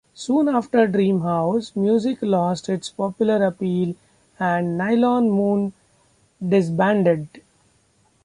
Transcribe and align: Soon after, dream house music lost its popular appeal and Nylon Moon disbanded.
Soon 0.15 0.47
after, 0.49 0.87
dream 0.87 1.19
house 1.21 1.75
music 1.75 2.23
lost 2.23 2.69
its 2.69 2.89
popular 2.89 3.45
appeal 3.45 3.93
and 4.39 4.75
Nylon 4.75 5.29
Moon 5.29 5.73
disbanded. 6.43 7.27